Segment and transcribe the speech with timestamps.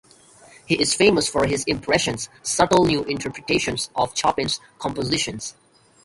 [0.65, 5.53] He is famous for his "Impressions", subtle new interpretations of Chopin's compositions.